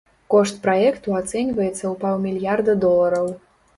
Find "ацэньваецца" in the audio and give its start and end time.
1.19-1.73